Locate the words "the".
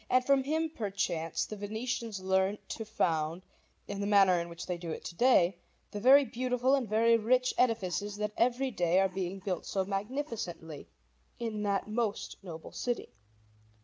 1.45-1.55, 4.01-4.07, 5.91-5.99